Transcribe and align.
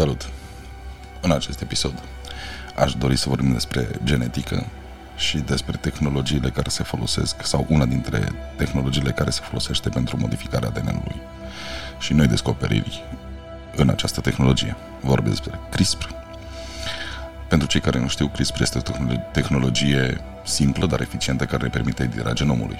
Salut! 0.00 0.28
În 1.20 1.30
acest 1.30 1.60
episod 1.60 2.02
aș 2.76 2.94
dori 2.94 3.16
să 3.16 3.28
vorbim 3.28 3.52
despre 3.52 3.88
genetică 4.04 4.66
și 5.16 5.38
despre 5.38 5.76
tehnologiile 5.76 6.50
care 6.50 6.68
se 6.68 6.82
folosesc 6.82 7.46
sau 7.46 7.66
una 7.68 7.84
dintre 7.84 8.32
tehnologiile 8.56 9.10
care 9.10 9.30
se 9.30 9.40
folosește 9.42 9.88
pentru 9.88 10.16
modificarea 10.16 10.68
ADN-ului 10.68 11.20
și 11.98 12.12
noi 12.12 12.26
descoperiri 12.26 13.04
în 13.76 13.88
această 13.88 14.20
tehnologie. 14.20 14.76
Vorbesc 15.00 15.36
despre 15.36 15.58
CRISPR. 15.70 16.08
Pentru 17.48 17.68
cei 17.68 17.80
care 17.80 17.98
nu 17.98 18.08
știu, 18.08 18.28
CRISPR 18.28 18.60
este 18.60 18.78
o 18.78 19.14
tehnologie 19.32 20.20
simplă, 20.44 20.86
dar 20.86 21.00
eficientă, 21.00 21.44
care 21.44 21.68
permite 21.68 22.02
editarea 22.02 22.32
genomului. 22.32 22.78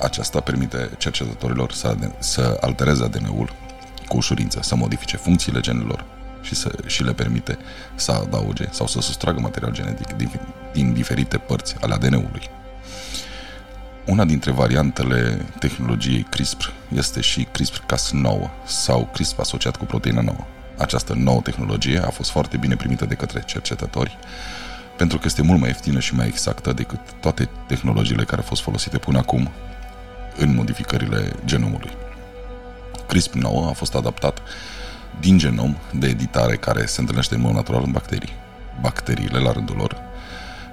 Aceasta 0.00 0.40
permite 0.40 0.90
cercetătorilor 0.98 1.72
să, 1.72 1.96
să 2.18 2.56
altereze 2.60 3.04
ADN-ul 3.04 3.52
cu 4.08 4.16
ușurință, 4.16 4.58
să 4.62 4.76
modifice 4.76 5.16
funcțiile 5.16 5.60
genelor 5.60 6.13
și, 6.44 6.54
să, 6.54 6.70
și 6.86 7.02
le 7.02 7.12
permite 7.12 7.58
să 7.94 8.12
adauge 8.12 8.64
sau 8.70 8.86
să 8.86 9.00
sustragă 9.00 9.40
material 9.40 9.72
genetic 9.72 10.12
din, 10.12 10.30
din 10.72 10.92
diferite 10.92 11.38
părți 11.38 11.74
ale 11.80 11.94
ADN-ului. 11.94 12.50
Una 14.06 14.24
dintre 14.24 14.50
variantele 14.50 15.46
tehnologiei 15.58 16.26
CRISPR 16.30 16.66
este 16.94 17.20
și 17.20 17.48
CRISPR-Cas9 17.52 18.50
sau 18.66 19.08
CRISPR 19.12 19.40
asociat 19.40 19.76
cu 19.76 19.84
proteină 19.84 20.20
nouă. 20.20 20.44
Această 20.78 21.14
nouă 21.16 21.40
tehnologie 21.40 21.98
a 21.98 22.10
fost 22.10 22.30
foarte 22.30 22.56
bine 22.56 22.76
primită 22.76 23.04
de 23.04 23.14
către 23.14 23.42
cercetători 23.46 24.18
pentru 24.96 25.18
că 25.18 25.22
este 25.26 25.42
mult 25.42 25.60
mai 25.60 25.68
ieftină 25.68 26.00
și 26.00 26.14
mai 26.14 26.26
exactă 26.26 26.72
decât 26.72 27.00
toate 27.20 27.48
tehnologiile 27.66 28.24
care 28.24 28.40
au 28.40 28.46
fost 28.46 28.62
folosite 28.62 28.98
până 28.98 29.18
acum 29.18 29.50
în 30.36 30.54
modificările 30.54 31.32
genomului. 31.44 31.90
CRISPR-9 33.08 33.68
a 33.68 33.72
fost 33.72 33.94
adaptat 33.94 34.38
din 35.20 35.38
genom 35.38 35.76
de 35.92 36.06
editare 36.08 36.56
care 36.56 36.86
se 36.86 37.00
întâlnește 37.00 37.34
în 37.34 37.40
mod 37.40 37.54
natural 37.54 37.82
în 37.84 37.92
bacterii. 37.92 38.32
Bacteriile, 38.80 39.38
la 39.38 39.52
rândul 39.52 39.76
lor, 39.76 40.02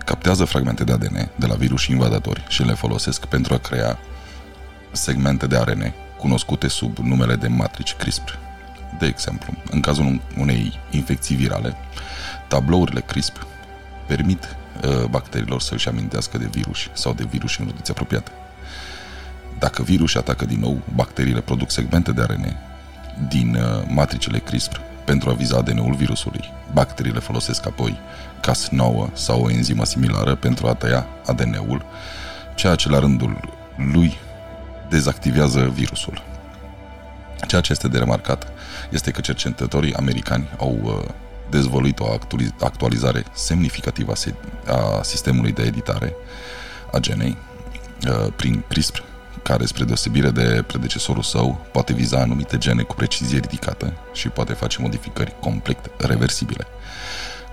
captează 0.05 0.45
fragmente 0.45 0.83
de 0.83 0.91
ADN 0.91 1.29
de 1.35 1.45
la 1.45 1.55
virus 1.55 1.81
și 1.81 1.91
invadatori 1.91 2.43
și 2.47 2.63
le 2.63 2.73
folosesc 2.73 3.25
pentru 3.25 3.53
a 3.53 3.57
crea 3.57 3.99
segmente 4.91 5.47
de 5.47 5.55
ARN 5.57 5.93
cunoscute 6.17 6.67
sub 6.67 6.97
numele 6.97 7.35
de 7.35 7.47
matrici 7.47 7.93
CRISPR. 7.93 8.33
De 8.99 9.05
exemplu, 9.05 9.53
în 9.69 9.81
cazul 9.81 10.21
unei 10.37 10.79
infecții 10.91 11.35
virale, 11.35 11.75
tablourile 12.47 13.01
CRISPR 13.01 13.41
permit 14.07 14.55
uh, 14.83 15.03
bacteriilor 15.03 15.61
să 15.61 15.73
își 15.73 15.87
amintească 15.87 16.37
de 16.37 16.47
virus 16.51 16.89
sau 16.93 17.13
de 17.13 17.27
virus 17.29 17.57
înrodiți 17.57 17.91
apropiate. 17.91 18.31
Dacă 19.59 19.83
virus 19.83 20.15
atacă 20.15 20.45
din 20.45 20.59
nou, 20.59 20.81
bacteriile 20.95 21.41
produc 21.41 21.71
segmente 21.71 22.11
de 22.11 22.21
ARN 22.21 22.70
din 23.27 23.55
uh, 23.55 23.83
matricele 23.87 24.39
CRISPR 24.39 24.79
pentru 25.05 25.29
a 25.29 25.33
viza 25.33 25.57
ADN-ul 25.57 25.93
virusului. 25.93 26.53
Bacteriile 26.73 27.19
folosesc 27.19 27.65
apoi 27.65 27.99
Cas9 28.39 29.13
sau 29.13 29.43
o 29.43 29.51
enzimă 29.51 29.85
similară 29.85 30.35
pentru 30.35 30.67
a 30.67 30.73
tăia 30.73 31.07
ADN-ul, 31.25 31.85
ceea 32.55 32.75
ce 32.75 32.89
la 32.89 32.99
rândul 32.99 33.39
lui 33.93 34.17
dezactivează 34.89 35.71
virusul. 35.73 36.23
Ceea 37.47 37.61
ce 37.61 37.71
este 37.71 37.87
de 37.87 37.97
remarcat 37.97 38.47
este 38.89 39.11
că 39.11 39.21
cercetătorii 39.21 39.93
americani 39.93 40.49
au 40.57 40.79
uh, 40.83 41.09
dezvoluit 41.49 41.99
o 41.99 42.17
actualizare 42.59 43.23
semnificativă 43.33 44.13
a 44.67 45.01
sistemului 45.01 45.51
de 45.51 45.63
editare 45.63 46.13
a 46.91 46.99
genei 46.99 47.37
uh, 48.07 48.33
prin 48.35 48.63
CRISPR 48.67 49.01
care, 49.43 49.65
spre 49.65 49.83
deosebire 49.83 50.29
de 50.29 50.63
predecesorul 50.67 51.23
său, 51.23 51.65
poate 51.71 51.93
viza 51.93 52.19
anumite 52.19 52.57
gene 52.57 52.81
cu 52.81 52.95
precizie 52.95 53.39
ridicată 53.39 53.93
și 54.13 54.29
poate 54.29 54.53
face 54.53 54.81
modificări 54.81 55.35
complet 55.39 55.91
reversibile. 55.97 56.67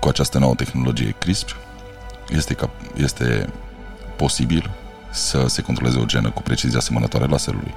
Cu 0.00 0.08
această 0.08 0.38
nouă 0.38 0.54
tehnologie 0.54 1.14
CRISPR, 1.18 1.54
este, 2.30 2.54
cap- 2.54 2.96
este 2.96 3.52
posibil 4.16 4.70
să 5.10 5.44
se 5.48 5.62
controleze 5.62 5.98
o 5.98 6.04
genă 6.04 6.30
cu 6.30 6.42
precizie 6.42 6.78
asemănătoare 6.78 7.26
laserului, 7.26 7.74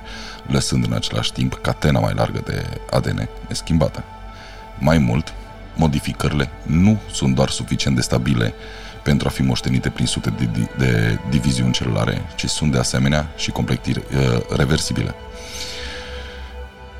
lăsând 0.47 0.85
în 0.85 0.93
același 0.93 1.31
timp 1.31 1.53
catena 1.53 1.99
mai 1.99 2.13
largă 2.13 2.41
de 2.45 2.65
ADN 2.91 3.29
neschimbată. 3.47 4.03
Mai 4.79 4.97
mult, 4.97 5.33
modificările 5.75 6.49
nu 6.63 6.99
sunt 7.11 7.35
doar 7.35 7.49
suficient 7.49 7.95
de 7.95 8.01
stabile 8.01 8.53
pentru 9.03 9.27
a 9.27 9.31
fi 9.31 9.41
moștenite 9.41 9.89
prin 9.89 10.05
sute 10.05 10.29
de, 10.29 10.45
de, 10.45 10.67
de 10.77 11.19
diviziuni 11.29 11.71
celulare, 11.71 12.21
ci 12.35 12.45
sunt 12.45 12.71
de 12.71 12.77
asemenea 12.77 13.31
și 13.35 13.51
complet 13.51 13.85
uh, 13.85 13.95
reversibile. 14.55 15.15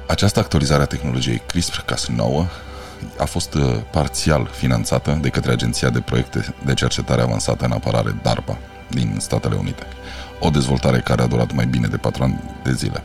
Această 0.08 0.40
actualizare 0.40 0.82
a 0.82 0.86
tehnologiei 0.86 1.42
CRISPR-Cas9 1.46 2.46
a 3.18 3.26
fost 3.26 3.54
uh, 3.54 3.76
parțial 3.92 4.50
finanțată 4.54 5.18
de 5.22 5.30
către 5.30 5.52
Agenția 5.52 5.90
de 5.90 6.00
Proiecte 6.00 6.56
de 6.66 6.74
Cercetare 6.74 7.22
Avansată 7.22 7.66
în 7.66 7.72
Apărare 7.72 8.16
DARPA 8.22 8.58
din 8.88 9.16
Statele 9.20 9.56
Unite. 9.56 9.84
O 10.40 10.50
dezvoltare 10.50 11.00
care 11.00 11.22
a 11.22 11.28
durat 11.28 11.54
mai 11.54 11.66
bine 11.66 11.88
de 11.88 11.98
4 11.98 12.24
ani 12.24 12.40
de 12.64 12.74
zile. 12.74 13.04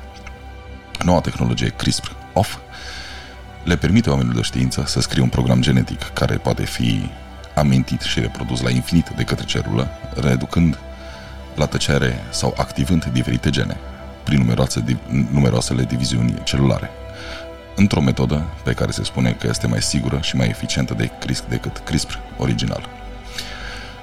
Noua 1.05 1.21
tehnologie 1.21 1.69
CRISPR-OFF 1.69 2.57
le 3.65 3.77
permite 3.77 4.11
oamenilor 4.11 4.37
de 4.37 4.43
știință 4.43 4.85
să 4.87 5.01
scrie 5.01 5.23
un 5.23 5.29
program 5.29 5.61
genetic 5.61 6.03
care 6.03 6.37
poate 6.37 6.65
fi 6.65 7.11
amintit 7.57 8.01
și 8.01 8.21
reprodus 8.21 8.61
la 8.61 8.71
infinit 8.71 9.09
de 9.17 9.23
către 9.23 9.45
celulă, 9.45 9.89
reducând 10.15 10.79
la 11.55 11.67
tăcere 11.67 12.25
sau 12.31 12.55
activând 12.57 13.05
diferite 13.05 13.51
gene 13.51 13.77
prin 14.23 14.39
numeroase, 14.39 14.85
numeroasele 15.31 15.83
diviziuni 15.83 16.35
celulare. 16.45 16.91
Într-o 17.77 18.01
metodă 18.01 18.45
pe 18.65 18.73
care 18.73 18.91
se 18.91 19.05
spune 19.05 19.31
că 19.33 19.47
este 19.51 19.67
mai 19.67 19.83
sigură 19.83 20.19
și 20.23 20.37
mai 20.37 20.49
eficientă 20.49 20.95
de 20.95 21.11
CRISPR 21.19 21.49
decât 21.49 21.79
CRISPR 21.79 22.15
original. 22.37 22.89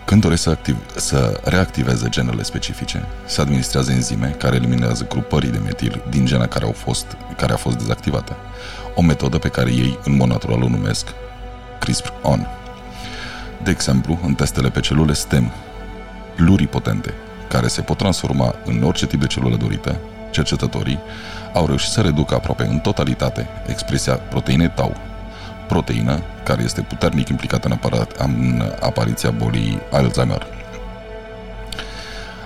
Când 0.06 0.22
doresc 0.22 0.42
să, 0.42 0.50
activ, 0.50 0.78
să 0.96 1.40
reactiveze 1.44 2.10
genele 2.10 2.44
specifice, 2.44 3.06
se 3.26 3.42
administrează 3.42 3.92
enzime 3.92 4.36
care 4.38 4.56
eliminează 4.56 5.06
grupării 5.10 5.50
de 5.50 5.58
metil 5.58 6.04
din 6.10 6.26
gena 6.26 6.48
care, 6.48 6.66
au 6.66 6.72
fost, 6.72 7.18
care 7.38 7.54
a 7.54 7.56
fost 7.56 7.78
dezactivată. 7.78 8.36
O 8.96 9.02
metodă 9.02 9.38
pe 9.38 9.48
care 9.48 9.72
ei, 9.72 10.00
în 10.04 10.16
mod 10.16 10.28
natural, 10.28 10.62
o 10.62 10.68
numesc 10.68 11.08
CRISPR-ON. 11.80 12.48
De 13.64 13.72
exemplu, 13.72 14.20
în 14.24 14.34
testele 14.34 14.70
pe 14.70 14.80
celule 14.80 15.14
STEM 15.14 15.52
pluripotente, 16.36 17.14
care 17.48 17.68
se 17.68 17.82
pot 17.82 17.98
transforma 17.98 18.56
în 18.66 18.84
orice 18.84 19.08
tip 19.08 19.20
de 19.20 19.28
celulă 19.28 19.56
dorită, 19.56 20.00
cercetătorii 20.32 21.00
au 21.54 21.66
reușit 21.66 21.92
să 21.92 22.02
reducă 22.02 22.36
aproape 22.36 22.64
în 22.64 22.80
totalitate 22.80 23.48
expresia 23.68 24.14
proteinei 24.14 24.72
tau, 24.76 24.96
proteină 25.68 26.22
care 26.44 26.64
este 26.64 26.82
puternic 26.82 27.30
implicată 27.30 27.68
în, 27.68 27.74
aparat, 27.74 28.12
în 28.12 28.64
apariția 28.80 29.32
bolii 29.32 29.80
Alzheimer. 29.92 30.48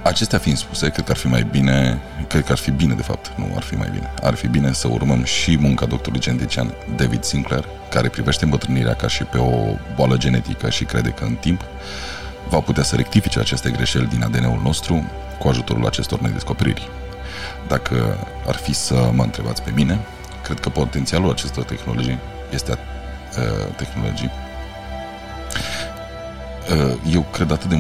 Acestea 0.08 0.40
fiind 0.40 0.58
spuse, 0.58 0.90
cred 0.90 1.06
că 1.06 1.12
ar 1.12 1.18
fi 1.18 1.28
mai 1.28 1.48
bine, 1.52 2.02
cred 2.28 2.44
că 2.44 2.52
ar 2.52 2.58
fi 2.58 2.72
bine 2.72 2.94
de 2.94 3.02
fapt, 3.02 3.32
nu 3.36 3.52
ar 3.56 3.62
fi 3.62 3.76
mai 3.76 3.90
bine, 3.92 4.14
ar 4.22 4.34
fi 4.34 4.48
bine 4.48 4.72
să 4.74 4.88
urmăm 4.88 5.24
și 5.24 5.58
munca 5.58 5.86
doctorului 5.86 6.20
genetician 6.20 6.74
David 6.96 7.24
Sinclair, 7.24 7.66
care 7.90 8.10
privește 8.10 8.44
îmbătrânirea 8.44 8.94
ca 8.94 9.08
și 9.08 9.24
pe 9.24 9.38
o 9.38 9.76
boală 9.96 10.18
genetică 10.18 10.70
și 10.70 10.84
crede 10.84 11.10
că 11.10 11.24
în 11.24 11.36
timp 11.36 11.62
va 12.50 12.60
putea 12.60 12.84
să 12.84 12.96
rectifice 12.96 13.40
aceste 13.40 13.70
greșeli 13.70 14.06
din 14.06 14.24
ADN-ul 14.24 14.62
nostru 14.64 15.12
cu 15.40 15.48
ajutorul 15.48 15.86
acestor 15.86 16.20
noi 16.20 16.32
descoperiri. 16.32 16.90
Dacă 17.68 18.28
ar 18.48 18.56
fi 18.56 18.74
să 18.74 19.10
mă 19.14 19.24
întrebați 19.24 19.62
pe 19.62 19.72
mine, 19.76 20.00
cred 20.44 20.60
că 20.60 20.70
potențialul 20.70 21.30
acestor 21.30 21.64
tehnologii 21.64 22.18
este 22.54 22.72
uh, 22.72 23.76
tehnologii 23.76 24.32
uh, 26.72 27.14
eu 27.14 27.22
cred 27.22 27.52
atât 27.52 27.70
de 27.70 27.76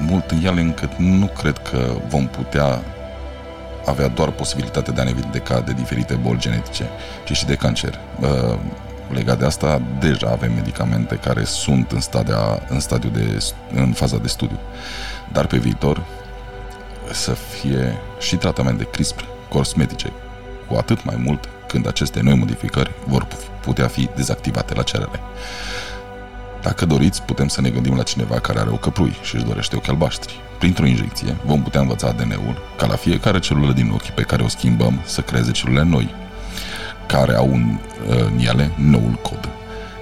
mult 0.00 0.30
în 0.30 0.44
ele 0.44 0.60
încât 0.60 0.90
nu 0.96 1.26
cred 1.26 1.58
că 1.58 1.92
vom 2.08 2.26
putea 2.26 2.82
avea 3.86 4.08
doar 4.08 4.30
posibilitatea 4.30 4.92
de 4.92 5.00
a 5.00 5.04
ne 5.04 5.12
vindeca 5.12 5.60
de 5.60 5.72
diferite 5.72 6.14
boli 6.14 6.38
genetice, 6.38 6.88
ci 7.24 7.32
și 7.32 7.46
de 7.46 7.54
cancer. 7.54 7.98
Uh, 8.20 8.58
legat 9.12 9.38
de 9.38 9.44
asta, 9.44 9.82
deja 9.98 10.28
avem 10.30 10.52
medicamente 10.54 11.14
care 11.14 11.44
sunt 11.44 11.92
în, 11.92 12.00
stadia, 12.00 12.62
în, 12.68 12.80
stadiu 12.80 13.08
de, 13.08 13.38
în 13.74 13.92
faza 13.92 14.16
de 14.16 14.28
studiu. 14.28 14.58
Dar 15.32 15.46
pe 15.46 15.56
viitor 15.56 16.04
să 17.12 17.32
fie 17.32 17.98
și 18.20 18.36
tratament 18.36 18.78
de 18.78 18.84
CRISPR 18.84 19.24
cosmetice, 19.48 20.12
cu 20.66 20.74
atât 20.74 21.04
mai 21.04 21.16
mult 21.24 21.48
când 21.66 21.86
aceste 21.86 22.20
noi 22.20 22.34
modificări 22.34 22.90
vor 23.06 23.26
putea 23.60 23.88
fi 23.88 24.08
dezactivate 24.14 24.74
la 24.74 24.82
cerere. 24.82 25.20
Dacă 26.62 26.86
doriți, 26.86 27.22
putem 27.22 27.48
să 27.48 27.60
ne 27.60 27.70
gândim 27.70 27.96
la 27.96 28.02
cineva 28.02 28.38
care 28.40 28.58
are 28.58 28.70
o 28.70 28.76
căprui 28.76 29.16
și 29.22 29.34
își 29.34 29.44
dorește 29.44 29.76
ochi 29.76 29.88
albaștri. 29.88 30.40
Printr-o 30.58 30.86
injecție 30.86 31.36
vom 31.44 31.62
putea 31.62 31.80
învăța 31.80 32.08
ADN-ul 32.08 32.62
ca 32.76 32.86
la 32.86 32.96
fiecare 32.96 33.38
celulă 33.38 33.72
din 33.72 33.90
ochi 33.90 34.10
pe 34.10 34.22
care 34.22 34.42
o 34.42 34.48
schimbăm 34.48 35.00
să 35.04 35.20
creeze 35.20 35.50
celule 35.50 35.82
noi, 35.82 36.14
care 37.06 37.34
au 37.34 37.52
în, 37.52 37.78
în 38.08 38.38
ele 38.38 38.70
noul 38.76 39.18
cod, 39.22 39.48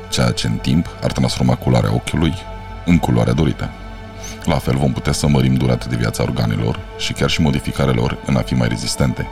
ceea 0.08 0.30
ce 0.30 0.46
în 0.46 0.56
timp 0.56 0.88
ar 1.02 1.12
transforma 1.12 1.54
culoarea 1.54 1.94
ochiului 1.94 2.34
în 2.84 2.98
culoarea 2.98 3.32
dorită. 3.32 3.70
La 4.44 4.58
fel 4.58 4.76
vom 4.76 4.92
putea 4.92 5.12
să 5.12 5.26
mărim 5.26 5.54
durata 5.54 5.86
de 5.88 5.96
viață 5.96 6.22
a 6.22 6.24
organelor 6.24 6.80
și 6.98 7.12
chiar 7.12 7.30
și 7.30 7.40
modificarea 7.40 7.92
lor 7.92 8.18
în 8.26 8.36
a 8.36 8.40
fi 8.40 8.54
mai 8.54 8.68
rezistente, 8.68 9.26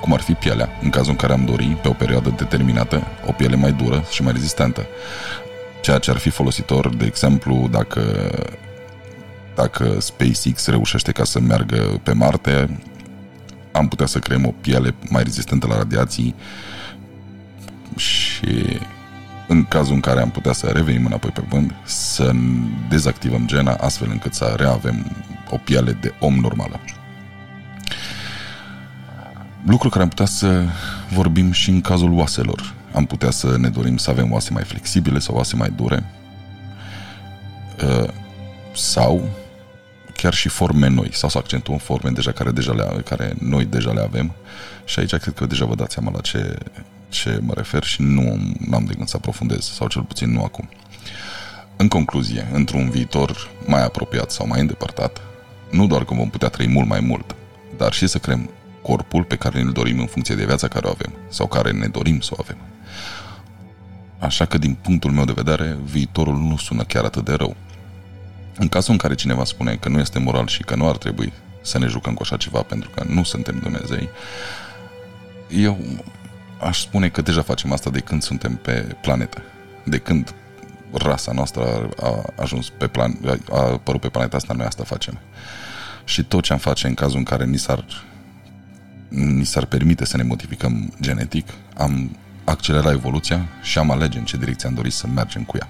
cum 0.00 0.12
ar 0.12 0.20
fi 0.20 0.32
pielea, 0.32 0.68
în 0.82 0.90
cazul 0.90 1.10
în 1.10 1.16
care 1.16 1.32
am 1.32 1.44
dori, 1.44 1.78
pe 1.82 1.88
o 1.88 1.92
perioadă 1.92 2.34
determinată, 2.36 3.02
o 3.26 3.32
piele 3.32 3.56
mai 3.56 3.72
dură 3.72 4.04
și 4.10 4.22
mai 4.22 4.32
rezistentă. 4.32 4.86
Ceea 5.84 5.98
ce 5.98 6.10
ar 6.10 6.16
fi 6.16 6.30
folositor, 6.30 6.94
de 6.94 7.04
exemplu, 7.04 7.68
dacă 7.70 8.30
dacă 9.54 10.00
SpaceX 10.00 10.66
reușește 10.66 11.12
ca 11.12 11.24
să 11.24 11.40
meargă 11.40 12.00
pe 12.02 12.12
Marte, 12.12 12.80
am 13.72 13.88
putea 13.88 14.06
să 14.06 14.18
creăm 14.18 14.46
o 14.46 14.54
piele 14.60 14.94
mai 15.08 15.22
rezistentă 15.22 15.66
la 15.66 15.76
radiații 15.76 16.34
și 17.96 18.78
în 19.48 19.64
cazul 19.64 19.94
în 19.94 20.00
care 20.00 20.20
am 20.20 20.30
putea 20.30 20.52
să 20.52 20.66
revenim 20.66 21.06
înapoi 21.06 21.30
pe 21.30 21.40
pământ, 21.40 21.74
să 21.84 22.32
dezactivăm 22.88 23.46
gena 23.46 23.72
astfel 23.72 24.08
încât 24.10 24.34
să 24.34 24.54
reavem 24.56 25.24
o 25.50 25.56
piele 25.56 25.92
de 25.92 26.14
om 26.20 26.34
normală. 26.34 26.80
Lucru 29.66 29.88
care 29.88 30.02
am 30.02 30.08
putea 30.08 30.26
să 30.26 30.62
vorbim 31.12 31.52
și 31.52 31.70
în 31.70 31.80
cazul 31.80 32.12
oaselor. 32.12 32.74
Am 32.94 33.06
putea 33.06 33.30
să 33.30 33.56
ne 33.58 33.68
dorim 33.68 33.96
să 33.96 34.10
avem 34.10 34.32
oase 34.32 34.52
mai 34.52 34.62
flexibile 34.62 35.18
sau 35.18 35.34
oase 35.34 35.56
mai 35.56 35.70
dure. 35.70 36.04
Uh, 37.82 38.08
sau 38.74 39.28
chiar 40.16 40.34
și 40.34 40.48
forme 40.48 40.88
noi 40.88 41.08
sau 41.12 41.28
să 41.28 41.38
accentuăm 41.38 41.78
forme 41.78 42.10
deja 42.10 42.32
care, 42.32 42.50
deja 42.50 42.72
le, 42.72 43.02
care 43.04 43.34
noi 43.38 43.64
deja 43.64 43.92
le 43.92 44.00
avem 44.00 44.34
și 44.84 44.98
aici 44.98 45.14
cred 45.14 45.34
că 45.34 45.46
deja 45.46 45.64
vă 45.64 45.74
dați 45.74 45.92
seama 45.92 46.10
la 46.14 46.20
ce, 46.20 46.58
ce 47.08 47.38
mă 47.42 47.52
refer 47.56 47.82
și 47.82 48.02
nu 48.02 48.38
am 48.72 48.84
de 48.84 48.94
gând 48.94 49.08
să 49.08 49.16
aprofundez 49.16 49.64
sau 49.64 49.88
cel 49.88 50.02
puțin 50.02 50.32
nu 50.32 50.42
acum. 50.42 50.68
În 51.76 51.88
concluzie, 51.88 52.48
într-un 52.52 52.90
viitor 52.90 53.50
mai 53.66 53.84
apropiat 53.84 54.30
sau 54.30 54.46
mai 54.46 54.60
îndepărtat, 54.60 55.20
nu 55.70 55.86
doar 55.86 56.04
că 56.04 56.14
vom 56.14 56.30
putea 56.30 56.48
trăi 56.48 56.68
mult 56.68 56.88
mai 56.88 57.00
mult, 57.00 57.34
dar 57.76 57.92
și 57.92 58.06
să 58.06 58.18
creăm 58.18 58.50
corpul 58.84 59.24
pe 59.24 59.36
care 59.36 59.62
ne-l 59.62 59.72
dorim 59.72 59.98
în 59.98 60.06
funcție 60.06 60.34
de 60.34 60.44
viața 60.44 60.68
care 60.68 60.86
o 60.86 60.90
avem 60.90 61.12
sau 61.28 61.46
care 61.46 61.70
ne 61.70 61.86
dorim 61.86 62.20
să 62.20 62.30
o 62.32 62.36
avem. 62.40 62.56
Așa 64.18 64.44
că, 64.44 64.58
din 64.58 64.74
punctul 64.74 65.10
meu 65.10 65.24
de 65.24 65.32
vedere, 65.32 65.78
viitorul 65.84 66.36
nu 66.36 66.56
sună 66.56 66.82
chiar 66.82 67.04
atât 67.04 67.24
de 67.24 67.32
rău. 67.32 67.56
În 68.56 68.68
cazul 68.68 68.92
în 68.92 68.98
care 68.98 69.14
cineva 69.14 69.44
spune 69.44 69.74
că 69.74 69.88
nu 69.88 69.98
este 69.98 70.18
moral 70.18 70.46
și 70.46 70.62
că 70.62 70.74
nu 70.74 70.88
ar 70.88 70.96
trebui 70.96 71.32
să 71.62 71.78
ne 71.78 71.86
jucăm 71.86 72.14
cu 72.14 72.22
așa 72.22 72.36
ceva 72.36 72.62
pentru 72.62 72.90
că 72.94 73.04
nu 73.08 73.22
suntem 73.22 73.58
Dumnezei, 73.58 74.08
eu 75.48 75.78
aș 76.60 76.80
spune 76.80 77.08
că 77.08 77.22
deja 77.22 77.42
facem 77.42 77.72
asta 77.72 77.90
de 77.90 78.00
când 78.00 78.22
suntem 78.22 78.56
pe 78.56 78.96
planetă. 79.00 79.42
De 79.84 79.98
când 79.98 80.34
rasa 80.92 81.32
noastră 81.32 81.88
a 82.00 82.24
ajuns 82.36 82.68
pe 82.68 82.86
plan, 82.86 83.18
a 83.50 83.60
apărut 83.60 84.00
pe 84.00 84.08
planeta 84.08 84.36
asta, 84.36 84.54
noi 84.54 84.66
asta 84.66 84.84
facem. 84.84 85.18
Și 86.04 86.24
tot 86.24 86.42
ce 86.42 86.52
am 86.52 86.58
face 86.58 86.86
în 86.86 86.94
cazul 86.94 87.18
în 87.18 87.24
care 87.24 87.44
ni 87.44 87.58
s-ar, 87.58 87.84
ni 89.14 89.44
s-ar 89.44 89.64
permite 89.64 90.04
să 90.04 90.16
ne 90.16 90.22
modificăm 90.22 90.92
genetic, 91.00 91.48
am 91.76 92.16
accelerat 92.44 92.92
evoluția 92.92 93.48
și 93.62 93.78
am 93.78 93.90
alege 93.90 94.18
în 94.18 94.24
ce 94.24 94.36
direcție 94.36 94.68
am 94.68 94.74
dorit 94.74 94.92
să 94.92 95.06
mergem 95.06 95.42
cu 95.42 95.56
ea. 95.56 95.68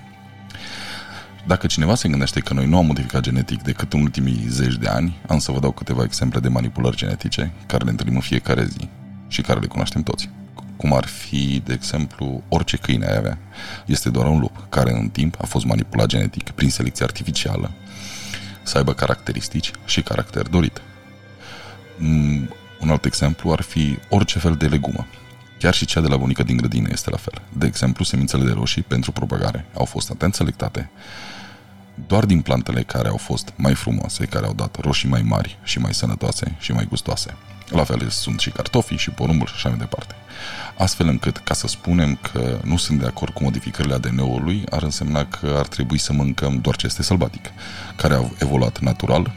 Dacă 1.46 1.66
cineva 1.66 1.94
se 1.94 2.08
gândește 2.08 2.40
că 2.40 2.54
noi 2.54 2.66
nu 2.66 2.76
am 2.76 2.86
modificat 2.86 3.22
genetic 3.22 3.62
decât 3.62 3.92
în 3.92 4.00
ultimii 4.00 4.44
zeci 4.48 4.76
de 4.76 4.88
ani, 4.88 5.16
am 5.26 5.38
să 5.38 5.52
vă 5.52 5.58
dau 5.58 5.70
câteva 5.70 6.02
exemple 6.02 6.40
de 6.40 6.48
manipulări 6.48 6.96
genetice 6.96 7.52
care 7.66 7.84
le 7.84 7.90
întâlnim 7.90 8.14
în 8.14 8.20
fiecare 8.20 8.64
zi 8.64 8.88
și 9.28 9.40
care 9.40 9.60
le 9.60 9.66
cunoaștem 9.66 10.02
toți. 10.02 10.30
Cum 10.76 10.92
ar 10.92 11.06
fi, 11.06 11.62
de 11.64 11.72
exemplu, 11.72 12.42
orice 12.48 12.76
câine 12.76 13.06
ai 13.06 13.16
avea. 13.16 13.38
Este 13.86 14.10
doar 14.10 14.26
un 14.26 14.38
lup 14.38 14.66
care 14.68 14.92
în 14.92 15.08
timp 15.08 15.36
a 15.40 15.46
fost 15.46 15.64
manipulat 15.64 16.06
genetic 16.06 16.50
prin 16.50 16.70
selecție 16.70 17.04
artificială 17.04 17.70
să 18.62 18.76
aibă 18.78 18.92
caracteristici 18.92 19.70
și 19.84 20.02
caracter 20.02 20.48
dorit. 20.48 20.80
Mm, 22.84 22.90
un 22.90 22.96
alt 22.96 23.04
exemplu 23.04 23.52
ar 23.52 23.60
fi 23.60 23.98
orice 24.08 24.38
fel 24.38 24.54
de 24.54 24.66
legumă. 24.66 25.06
Chiar 25.58 25.74
și 25.74 25.84
cea 25.84 26.00
de 26.00 26.08
la 26.08 26.16
bunica 26.16 26.42
din 26.42 26.56
grădină 26.56 26.88
este 26.92 27.10
la 27.10 27.16
fel. 27.16 27.42
De 27.52 27.66
exemplu, 27.66 28.04
semințele 28.04 28.44
de 28.44 28.52
roșii 28.52 28.82
pentru 28.82 29.12
propagare 29.12 29.66
au 29.74 29.84
fost 29.84 30.10
atent 30.10 30.34
selectate 30.34 30.90
doar 32.06 32.24
din 32.24 32.40
plantele 32.40 32.82
care 32.82 33.08
au 33.08 33.16
fost 33.16 33.52
mai 33.56 33.74
frumoase, 33.74 34.24
care 34.24 34.46
au 34.46 34.52
dat 34.52 34.80
roșii 34.80 35.08
mai 35.08 35.22
mari 35.22 35.58
și 35.62 35.78
mai 35.78 35.94
sănătoase 35.94 36.56
și 36.58 36.72
mai 36.72 36.84
gustoase. 36.84 37.36
La 37.68 37.84
fel 37.84 38.08
sunt 38.08 38.40
și 38.40 38.50
cartofii 38.50 38.96
și 38.96 39.10
porumbul 39.10 39.46
și 39.46 39.52
așa 39.54 39.68
mai 39.68 39.78
departe. 39.78 40.14
Astfel 40.78 41.08
încât, 41.08 41.36
ca 41.36 41.54
să 41.54 41.66
spunem 41.66 42.18
că 42.32 42.60
nu 42.64 42.76
sunt 42.76 43.00
de 43.00 43.06
acord 43.06 43.32
cu 43.32 43.42
modificările 43.42 43.94
ADN-ului, 43.94 44.64
ar 44.70 44.82
însemna 44.82 45.24
că 45.24 45.54
ar 45.58 45.66
trebui 45.66 45.98
să 45.98 46.12
mâncăm 46.12 46.58
doar 46.60 46.76
ce 46.76 46.86
este 46.86 47.02
sălbatic, 47.02 47.50
care 47.96 48.14
a 48.14 48.24
evoluat 48.38 48.78
natural 48.78 49.32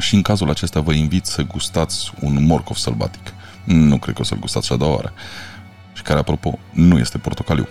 și 0.00 0.14
în 0.14 0.22
cazul 0.22 0.50
acesta 0.50 0.80
vă 0.80 0.92
invit 0.92 1.26
să 1.26 1.42
gustați 1.42 2.12
un 2.20 2.44
morcov 2.44 2.76
sălbatic. 2.76 3.34
Nu 3.64 3.98
cred 3.98 4.14
că 4.14 4.20
o 4.20 4.24
să-l 4.24 4.38
gustați 4.38 4.66
și 4.66 4.72
a 4.72 4.76
doua 4.76 4.94
oară. 4.94 5.12
Și 5.92 6.02
care, 6.02 6.18
apropo, 6.18 6.58
nu 6.70 6.98
este 6.98 7.18
portocaliu. 7.18 7.68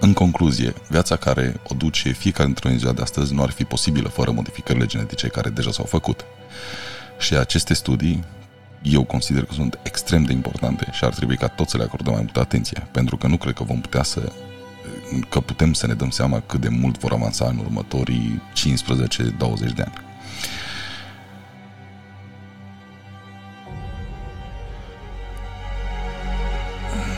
În 0.00 0.12
concluzie, 0.12 0.74
viața 0.88 1.16
care 1.16 1.60
o 1.68 1.74
duce 1.74 2.10
fiecare 2.10 2.44
dintre 2.44 2.68
noi 2.68 2.78
ziua 2.78 2.92
de 2.92 3.02
astăzi 3.02 3.34
nu 3.34 3.42
ar 3.42 3.50
fi 3.50 3.64
posibilă 3.64 4.08
fără 4.08 4.30
modificările 4.30 4.86
genetice 4.86 5.28
care 5.28 5.50
deja 5.50 5.70
s-au 5.70 5.84
făcut. 5.84 6.24
Și 7.18 7.34
aceste 7.34 7.74
studii 7.74 8.24
eu 8.82 9.04
consider 9.04 9.44
că 9.44 9.52
sunt 9.52 9.78
extrem 9.82 10.24
de 10.24 10.32
importante 10.32 10.88
și 10.92 11.04
ar 11.04 11.14
trebui 11.14 11.36
ca 11.36 11.48
toți 11.48 11.70
să 11.70 11.76
le 11.76 11.82
acordăm 11.82 12.12
mai 12.12 12.22
multă 12.22 12.40
atenție, 12.40 12.88
pentru 12.92 13.16
că 13.16 13.26
nu 13.26 13.36
cred 13.36 13.54
că 13.54 13.64
vom 13.64 13.80
putea 13.80 14.02
să 14.02 14.32
că 15.28 15.40
putem 15.40 15.72
să 15.72 15.86
ne 15.86 15.94
dăm 15.94 16.10
seama 16.10 16.40
cât 16.40 16.60
de 16.60 16.68
mult 16.68 16.98
vor 16.98 17.12
avansa 17.12 17.46
în 17.46 17.58
următorii 17.58 18.42
15-20 18.52 19.74
de 19.74 19.82
ani. 19.82 20.08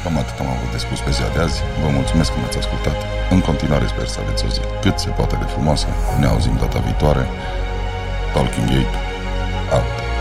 Cam 0.03 0.19
atât 0.19 0.39
am 0.41 0.51
avut 0.55 0.71
de 0.75 0.79
spus 0.85 1.01
pe 1.01 1.11
ziua 1.11 1.31
de 1.35 1.41
azi. 1.47 1.59
Vă 1.83 1.89
mulțumesc 1.99 2.31
că 2.33 2.39
m-ați 2.41 2.59
ascultat. 2.59 2.99
În 3.35 3.41
continuare 3.49 3.87
sper 3.87 4.07
să 4.07 4.19
aveți 4.21 4.45
o 4.47 4.49
zi 4.49 4.61
cât 4.85 4.97
se 4.99 5.11
poate 5.19 5.37
de 5.43 5.45
frumoasă. 5.55 5.87
Ne 6.21 6.27
auzim 6.27 6.57
data 6.61 6.79
viitoare. 6.79 7.25
Talking 8.33 8.67
Gate 8.71 8.97
out. 9.77 10.12